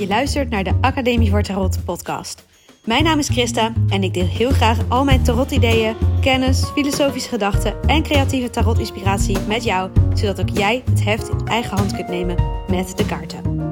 [0.00, 2.44] Je luistert naar de Academie voor Tarot podcast.
[2.84, 7.82] Mijn naam is Christa en ik deel heel graag al mijn tarot-ideeën, kennis, filosofische gedachten
[7.82, 12.36] en creatieve tarot-inspiratie met jou, zodat ook jij het heft in eigen hand kunt nemen
[12.68, 13.70] met de kaarten.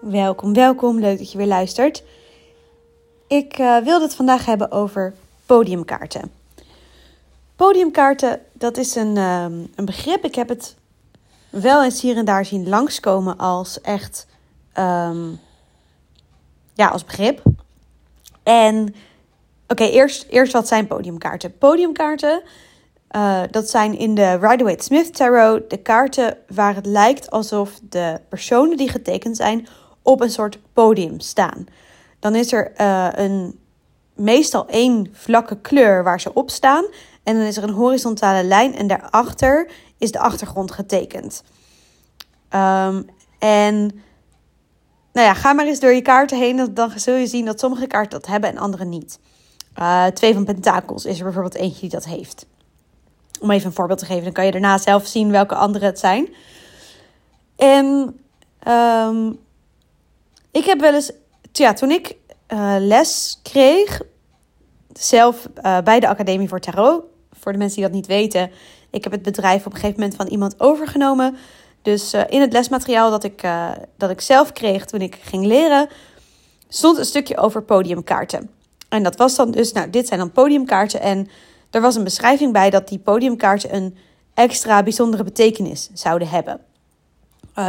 [0.00, 0.98] Welkom, welkom.
[0.98, 2.04] Leuk dat je weer luistert.
[3.26, 5.14] Ik uh, wilde het vandaag hebben over
[5.46, 6.30] podiumkaarten.
[7.56, 10.24] Podiumkaarten, dat is een, um, een begrip.
[10.24, 10.76] Ik heb het
[11.50, 14.26] wel eens hier en daar zien langskomen als echt,
[14.78, 15.40] um,
[16.74, 17.42] ja, als begrip.
[18.42, 18.94] En
[19.66, 21.58] oké, eerst, eerst wat zijn podiumkaarten?
[21.58, 22.42] Podiumkaarten,
[23.16, 28.76] uh, dat zijn in de Rider-Waite-Smith Tarot de kaarten waar het lijkt alsof de personen
[28.76, 29.66] die getekend zijn
[30.02, 31.66] op een soort podium staan.
[32.18, 33.58] Dan is er uh, een,
[34.18, 36.84] meestal één vlakke kleur waar ze op staan.
[37.22, 41.42] En dan is er een horizontale lijn en daarachter is de achtergrond getekend.
[42.54, 43.06] Um,
[43.38, 44.02] en
[45.12, 46.74] nou ja, ga maar eens door je kaarten heen.
[46.74, 49.18] Dan zul je zien dat sommige kaarten dat hebben en andere niet.
[49.78, 52.46] Uh, twee van Pentakels is er bijvoorbeeld eentje die dat heeft.
[53.40, 55.98] Om even een voorbeeld te geven, dan kan je daarna zelf zien welke andere het
[55.98, 56.34] zijn.
[57.56, 58.18] En
[58.68, 59.38] um,
[60.50, 61.12] ik heb wel eens,
[61.52, 62.16] ja, toen ik
[62.48, 64.02] uh, les kreeg,
[64.92, 68.50] zelf uh, bij de Academie voor Tarot, voor de mensen die dat niet weten,
[68.90, 71.36] ik heb het bedrijf op een gegeven moment van iemand overgenomen.
[71.82, 73.48] Dus uh, in het lesmateriaal dat ik,
[73.96, 75.88] dat ik zelf kreeg toen ik ging leren,
[76.68, 78.50] stond een stukje over podiumkaarten.
[78.88, 81.00] En dat was dan dus, nou, dit zijn dan podiumkaarten.
[81.00, 81.28] En
[81.70, 83.96] er was een beschrijving bij dat die podiumkaarten een
[84.34, 86.60] extra bijzondere betekenis zouden hebben.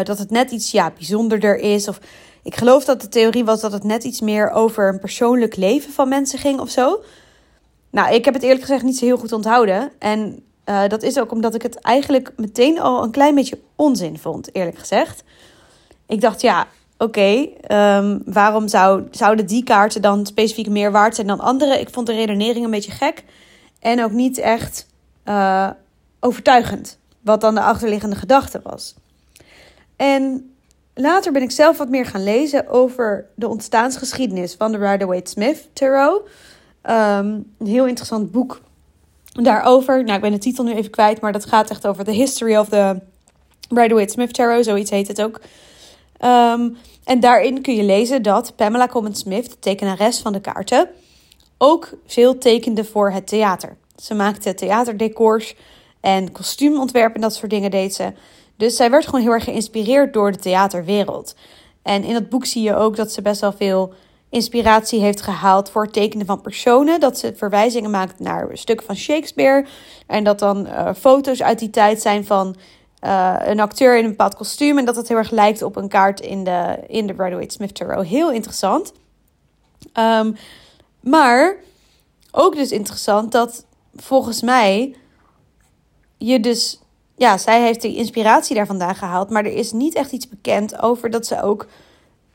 [0.04, 2.00] dat het net iets ja, bijzonderder is of
[2.44, 5.94] ik geloof dat de theorie was dat het net iets meer over een persoonlijk leven
[5.94, 7.04] van mensen ging of zo.
[7.90, 9.92] Nou, ik heb het eerlijk gezegd niet zo heel goed onthouden.
[10.00, 14.18] En uh, dat is ook omdat ik het eigenlijk meteen al een klein beetje onzin
[14.18, 15.24] vond, eerlijk gezegd.
[16.08, 16.68] Ik dacht, ja,
[16.98, 21.80] oké, um, waarom zou, zouden die kaarten dan specifiek meer waard zijn dan andere?
[21.80, 23.24] Ik vond de redenering een beetje gek
[23.80, 24.88] en ook niet echt
[25.26, 25.70] uh,
[26.20, 28.96] overtuigend, wat dan de achterliggende gedachte was.
[29.96, 30.54] En
[31.02, 36.22] Later ben ik zelf wat meer gaan lezen over de ontstaansgeschiedenis van de Rider-Waite-Smith Tarot.
[36.22, 38.62] Um, een heel interessant boek
[39.44, 40.04] daarover.
[40.04, 42.56] Nou, ik ben de titel nu even kwijt, maar dat gaat echt over de history
[42.56, 43.00] of the
[43.70, 44.66] Rider-Waite-Smith Tarot.
[44.66, 45.42] Zoiets heet het ook.
[46.26, 50.90] Um, en daarin kun je lezen dat Pamela Common Smith, de tekenares van de kaarten,
[51.58, 53.78] ook veel tekende voor het theater.
[53.96, 55.56] Ze maakte theaterdecors
[56.02, 58.14] en kostuumontwerpen en dat soort dingen deed ze.
[58.58, 61.36] Dus zij werd gewoon heel erg geïnspireerd door de theaterwereld.
[61.82, 63.94] En in dat boek zie je ook dat ze best wel veel
[64.30, 67.00] inspiratie heeft gehaald voor het tekenen van personen.
[67.00, 69.66] Dat ze verwijzingen maakt naar stukken van Shakespeare.
[70.08, 72.56] En dat dan uh, foto's uit die tijd zijn van
[73.06, 74.78] uh, een acteur in een bepaald kostuum.
[74.78, 77.76] En dat het heel erg lijkt op een kaart in de, in de Rider Smith
[77.76, 78.06] Tarot.
[78.06, 78.94] Heel interessant.
[80.00, 80.36] Um,
[81.00, 81.56] maar
[82.32, 84.96] ook dus interessant dat volgens mij
[86.18, 86.80] je dus
[87.16, 89.30] ja, zij heeft de inspiratie daar vandaan gehaald.
[89.30, 91.68] Maar er is niet echt iets bekend over dat ze ook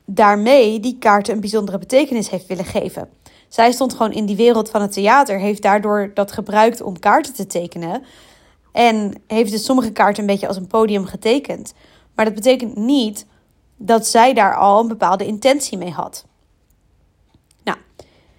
[0.05, 3.09] daarmee die kaarten een bijzondere betekenis heeft willen geven.
[3.49, 7.35] Zij stond gewoon in die wereld van het theater, heeft daardoor dat gebruikt om kaarten
[7.35, 8.05] te tekenen.
[8.73, 11.75] En heeft dus sommige kaarten een beetje als een podium getekend.
[12.15, 13.27] Maar dat betekent niet
[13.77, 16.25] dat zij daar al een bepaalde intentie mee had.
[17.65, 17.79] Nou,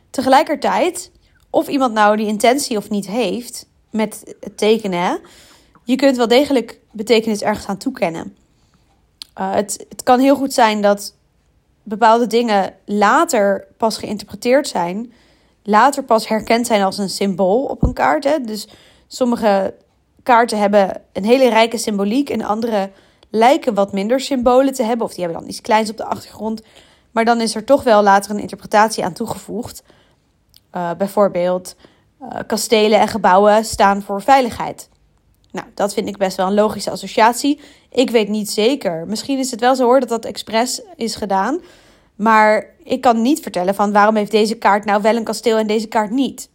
[0.09, 1.12] tegelijkertijd,
[1.50, 5.20] of iemand nou die intentie of niet heeft met het tekenen,
[5.84, 8.38] je kunt wel degelijk betekenis ergens aan toekennen.
[9.40, 11.15] Uh, het, het kan heel goed zijn dat
[11.85, 15.13] bepaalde dingen later pas geïnterpreteerd zijn,
[15.63, 18.23] later pas herkend zijn als een symbool op een kaart.
[18.23, 18.41] Hè?
[18.41, 18.68] Dus
[19.07, 19.73] sommige
[20.23, 22.91] kaarten hebben een hele rijke symboliek en andere
[23.29, 26.62] lijken wat minder symbolen te hebben, of die hebben dan iets kleins op de achtergrond.
[27.12, 29.84] Maar dan is er toch wel later een interpretatie aan toegevoegd.
[30.75, 31.75] Uh, bijvoorbeeld,
[32.22, 34.90] uh, kastelen en gebouwen staan voor veiligheid.
[35.55, 37.59] Nou, dat vind ik best wel een logische associatie.
[37.90, 39.07] Ik weet niet zeker.
[39.07, 41.59] Misschien is het wel zo hoor dat dat expres is gedaan.
[42.16, 45.67] Maar ik kan niet vertellen van waarom heeft deze kaart nou wel een kasteel en
[45.67, 46.49] deze kaart niet.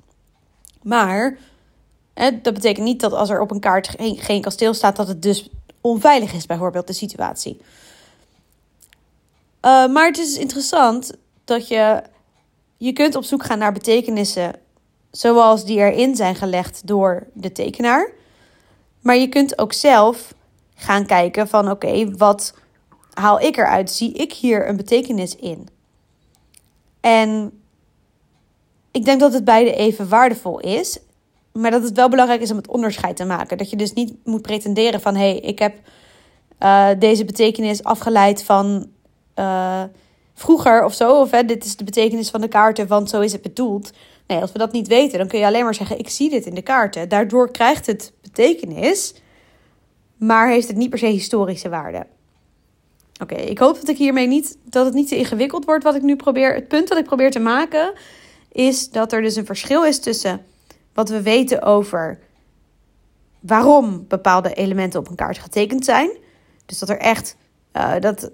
[0.82, 1.38] Maar
[2.14, 5.22] hè, dat betekent niet dat als er op een kaart geen, kasteel staat, dat het
[5.22, 5.48] dus
[5.80, 7.60] onveilig is, bijvoorbeeld de situatie.
[7.60, 11.12] Uh, maar het is interessant
[11.44, 12.02] dat je,
[12.76, 14.52] je kunt op zoek gaan naar betekenissen
[15.10, 18.18] zoals die erin zijn gelegd door de tekenaar.
[19.00, 20.34] Maar je kunt ook zelf
[20.74, 22.54] gaan kijken van oké, wat
[23.12, 23.90] haal ik eruit?
[23.90, 25.68] Zie ik hier een betekenis in?
[27.00, 27.60] En
[28.90, 30.98] ik denk dat het beide even waardevol is.
[31.52, 33.58] Maar dat het wel belangrijk is om het onderscheid te maken.
[33.58, 35.74] Dat je dus niet moet pretenderen van hé, hey, ik heb
[36.60, 38.86] uh, deze betekenis afgeleid van
[39.36, 39.82] uh,
[40.34, 41.20] vroeger of zo.
[41.20, 43.90] Of hè, dit is de betekenis van de kaarten, want zo is het bedoeld.
[44.30, 46.46] Nee, als we dat niet weten, dan kun je alleen maar zeggen: Ik zie dit
[46.46, 47.08] in de kaarten.
[47.08, 49.14] Daardoor krijgt het betekenis,
[50.16, 52.06] maar heeft het niet per se historische waarde.
[53.22, 56.02] Oké, ik hoop dat ik hiermee niet dat het niet te ingewikkeld wordt wat ik
[56.02, 56.54] nu probeer.
[56.54, 57.92] Het punt wat ik probeer te maken
[58.52, 60.44] is dat er dus een verschil is tussen
[60.94, 62.18] wat we weten over
[63.40, 66.10] waarom bepaalde elementen op een kaart getekend zijn.
[66.66, 67.36] Dus dat er echt
[67.76, 68.30] uh, dat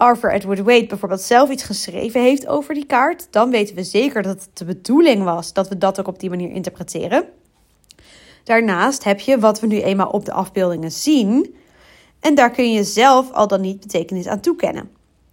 [0.00, 4.22] Arthur Edward Wade bijvoorbeeld zelf iets geschreven heeft over die kaart, dan weten we zeker
[4.22, 7.24] dat het de bedoeling was dat we dat ook op die manier interpreteren.
[8.44, 11.54] Daarnaast heb je wat we nu eenmaal op de afbeeldingen zien.
[12.20, 14.90] En daar kun je zelf al dan niet betekenis aan toekennen.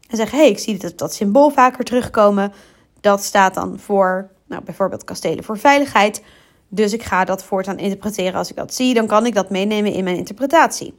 [0.07, 2.53] En zeggen, hé, hey, ik zie dat, dat symbool vaker terugkomen.
[3.01, 6.23] Dat staat dan voor, nou, bijvoorbeeld kastelen voor veiligheid.
[6.67, 8.93] Dus ik ga dat voortaan interpreteren als ik dat zie.
[8.93, 10.93] Dan kan ik dat meenemen in mijn interpretatie.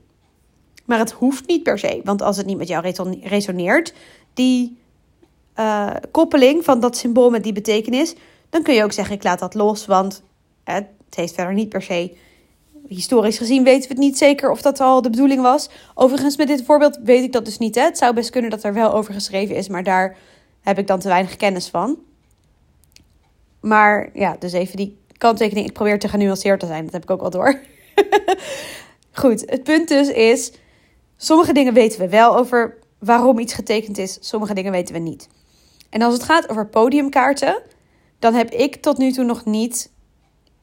[0.89, 2.01] Maar het hoeft niet per se.
[2.05, 2.93] Want als het niet met jou
[3.23, 3.95] resoneert,
[4.35, 4.79] die
[5.57, 8.15] uh, koppeling van dat symbool met die betekenis,
[8.51, 9.87] dan kun je ook zeggen: ik laat dat los.
[9.87, 10.23] Want
[10.65, 12.17] het heeft verder niet per se.
[12.87, 15.69] Historisch gezien weten we het niet zeker of dat al de bedoeling was.
[15.95, 17.75] Overigens, met dit voorbeeld weet ik dat dus niet.
[17.75, 17.83] Hè?
[17.83, 20.17] Het zou best kunnen dat er wel over geschreven is, maar daar
[20.61, 21.99] heb ik dan te weinig kennis van.
[23.61, 25.67] Maar ja, dus even die kanttekening.
[25.67, 26.85] Ik probeer te genuanceerd te zijn.
[26.85, 27.61] Dat heb ik ook al door.
[29.21, 30.53] Goed, het punt dus is
[31.21, 35.29] Sommige dingen weten we wel over waarom iets getekend is, sommige dingen weten we niet.
[35.91, 37.63] En als het gaat over podiumkaarten,
[38.19, 39.91] dan heb ik tot nu toe nog niet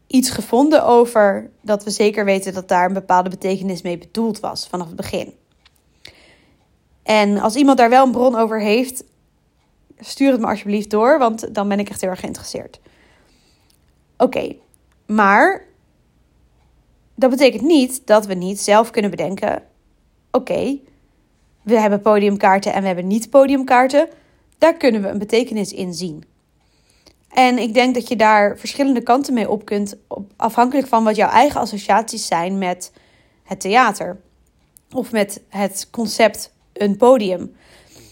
[0.07, 4.67] iets gevonden over dat we zeker weten dat daar een bepaalde betekenis mee bedoeld was
[4.67, 5.33] vanaf het begin.
[7.03, 9.03] En als iemand daar wel een bron over heeft,
[9.99, 12.79] stuur het me alsjeblieft door, want dan ben ik echt heel erg geïnteresseerd.
[14.17, 14.55] Oké,
[15.05, 15.65] maar
[17.15, 19.63] dat betekent niet dat we niet zelf kunnen bedenken
[20.35, 20.77] oké,
[21.61, 24.07] we hebben podiumkaarten en we hebben niet podiumkaarten.
[24.57, 26.23] Daar kunnen we een betekenis in zien.
[27.29, 29.95] En ik denk dat je daar verschillende kanten mee op kunt,
[30.35, 32.91] afhankelijk van wat jouw eigen associaties zijn met
[33.43, 34.19] het theater
[34.91, 37.55] of met het concept een podium.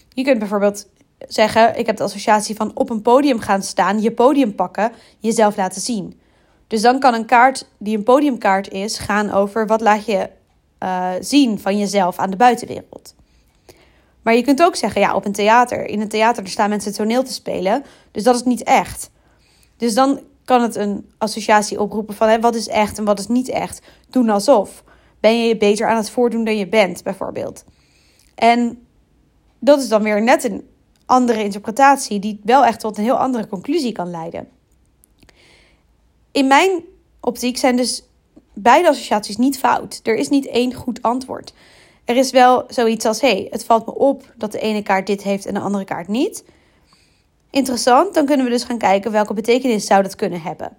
[0.08, 0.88] Je kunt bijvoorbeeld
[1.28, 5.56] zeggen: Ik heb de associatie van op een podium gaan staan, je podium pakken, jezelf
[5.56, 6.20] laten zien.
[6.66, 10.28] Dus dan kan een kaart die een podiumkaart is gaan over wat laat je
[10.82, 13.14] uh, zien van jezelf aan de buitenwereld.
[14.22, 15.86] Maar je kunt ook zeggen, ja, op een theater.
[15.86, 17.84] In een theater staan mensen toneel te spelen.
[18.10, 19.10] Dus dat is niet echt.
[19.76, 23.26] Dus dan kan het een associatie oproepen van hè, wat is echt en wat is
[23.26, 23.82] niet echt.
[24.10, 24.84] Doen alsof.
[25.20, 27.64] Ben je je beter aan het voordoen dan je bent, bijvoorbeeld.
[28.34, 28.86] En
[29.58, 30.68] dat is dan weer net een
[31.06, 34.48] andere interpretatie, die wel echt tot een heel andere conclusie kan leiden.
[36.32, 36.84] In mijn
[37.20, 38.02] optiek zijn dus
[38.54, 40.00] beide associaties niet fout.
[40.02, 41.54] Er is niet één goed antwoord.
[42.04, 45.22] Er is wel zoiets als: hey, het valt me op dat de ene kaart dit
[45.22, 46.44] heeft en de andere kaart niet.
[47.50, 50.76] Interessant, dan kunnen we dus gaan kijken welke betekenis zou dat kunnen hebben.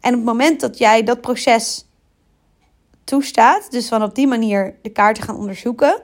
[0.00, 1.86] En op het moment dat jij dat proces
[3.04, 6.00] toestaat, dus van op die manier de kaarten gaan onderzoeken,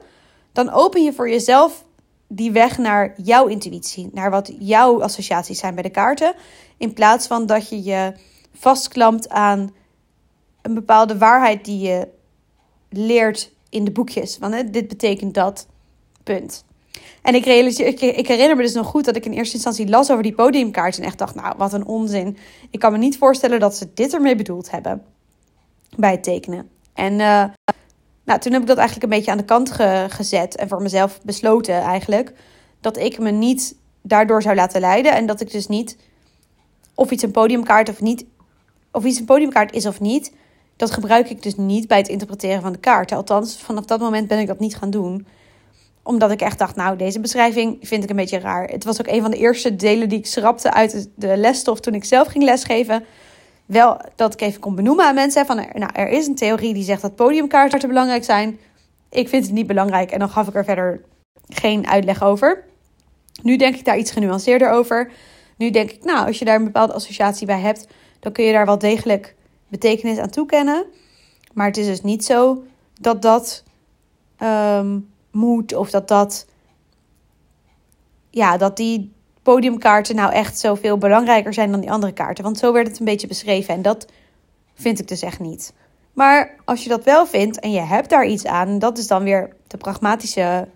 [0.51, 1.83] dan open je voor jezelf
[2.27, 6.33] die weg naar jouw intuïtie, naar wat jouw associaties zijn bij de kaarten,
[6.77, 8.13] in plaats van dat je je
[8.53, 9.73] vastklampt aan
[10.63, 12.07] een bepaalde waarheid die je
[12.89, 14.37] leert in de boekjes.
[14.37, 15.67] Want dit betekent dat.
[16.23, 16.65] Punt.
[17.21, 17.87] En ik, realiseer,
[18.17, 20.97] ik, herinner me dus nog goed dat ik in eerste instantie las over die podiumkaart.
[20.97, 22.37] En echt dacht, nou, wat een onzin.
[22.69, 25.03] Ik kan me niet voorstellen dat ze dit ermee bedoeld hebben.
[25.95, 26.69] Bij het tekenen.
[26.93, 27.43] En uh,
[28.23, 29.71] nou, toen heb ik dat eigenlijk een beetje aan de kant
[30.13, 30.55] gezet.
[30.55, 32.33] En voor mezelf besloten eigenlijk.
[32.81, 35.13] Dat ik me niet daardoor zou laten leiden.
[35.13, 35.97] En dat ik dus niet,
[36.93, 38.25] of iets een podiumkaart of niet,
[38.91, 40.31] of iets een podiumkaart is of niet
[40.83, 43.17] dat gebruik ik dus niet bij het interpreteren van de kaarten.
[43.17, 45.27] Althans, vanaf dat moment ben ik dat niet gaan doen.
[46.03, 48.67] Omdat ik echt dacht, nou, deze beschrijving vind ik een beetje raar.
[48.67, 51.93] Het was ook een van de eerste delen die ik schrapte uit de lesstof toen
[51.93, 53.05] ik zelf ging lesgeven.
[53.65, 55.45] Wel dat ik even kon benoemen aan mensen.
[55.45, 58.59] Van, nou, er is een theorie die zegt dat podiumkaarten belangrijk zijn.
[59.09, 61.01] Ik vind het niet belangrijk en dan gaf ik er verder
[61.47, 62.63] geen uitleg over.
[63.41, 65.11] Nu denk ik daar iets genuanceerder over.
[65.57, 67.87] Nu denk ik, nou, als je daar een bepaalde associatie bij hebt,
[68.19, 69.35] dan kun je daar wel degelijk
[69.73, 70.85] betekenis aan toekennen.
[71.53, 72.63] Maar het is dus niet zo
[73.01, 73.63] dat dat
[74.37, 74.99] ehm,
[75.31, 76.45] moet of dat dat.
[78.29, 79.11] Ja, dat die
[79.43, 82.43] podiumkaarten nou echt zoveel belangrijker zijn dan die andere kaarten.
[82.43, 84.07] Want zo werd het een beetje beschreven en dat
[84.73, 85.73] vind ik dus echt niet.
[86.13, 89.23] Maar als je dat wel vindt en je hebt daar iets aan, dat is dan
[89.23, 90.67] weer de pragmatische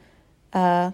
[0.55, 0.87] uh,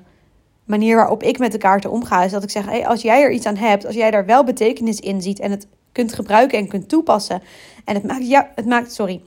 [0.65, 2.23] manier waarop ik met de kaarten omga.
[2.23, 4.43] Is dat ik zeg: hey, als jij er iets aan hebt, als jij daar wel
[4.43, 7.41] betekenis in ziet en het kunt gebruiken en kunt toepassen.
[7.85, 9.21] En het maakt, jou, het maakt, sorry,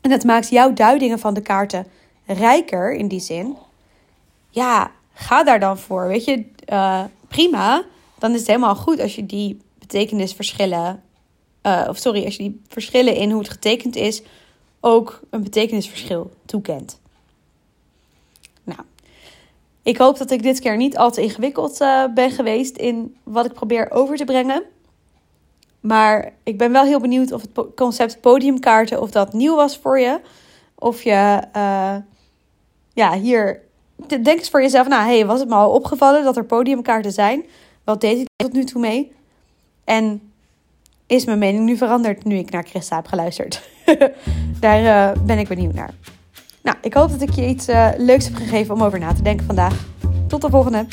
[0.00, 1.86] en het maakt jouw duidingen van de kaarten
[2.26, 3.56] rijker in die zin.
[4.50, 6.06] Ja, ga daar dan voor.
[6.06, 7.84] Weet je, uh, prima.
[8.18, 11.02] Dan is het helemaal goed als je die betekenisverschillen.
[11.62, 14.22] Uh, of sorry, als je die verschillen in hoe het getekend is.
[14.80, 17.00] ook een betekenisverschil toekent.
[18.64, 18.80] Nou,
[19.82, 23.44] ik hoop dat ik dit keer niet al te ingewikkeld uh, ben geweest in wat
[23.44, 24.62] ik probeer over te brengen.
[25.80, 29.98] Maar ik ben wel heel benieuwd of het concept podiumkaarten, of dat nieuw was voor
[29.98, 30.20] je.
[30.74, 31.96] Of je uh,
[32.92, 33.60] ja, hier
[34.08, 37.44] denk eens voor jezelf, nou hey, was het me al opgevallen dat er podiumkaarten zijn?
[37.84, 39.12] Wat deed ik tot nu toe mee?
[39.84, 40.32] En
[41.06, 43.68] is mijn mening nu veranderd nu ik naar Christa heb geluisterd?
[44.60, 45.94] Daar uh, ben ik benieuwd naar.
[46.62, 49.22] Nou, ik hoop dat ik je iets uh, leuks heb gegeven om over na te
[49.22, 49.84] denken vandaag.
[50.28, 50.86] Tot de volgende!